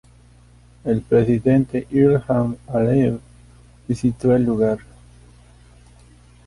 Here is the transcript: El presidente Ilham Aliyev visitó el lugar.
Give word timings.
El 0.83 1.01
presidente 1.01 1.85
Ilham 1.91 2.55
Aliyev 2.73 3.19
visitó 3.87 4.35
el 4.35 4.43
lugar. 4.45 4.79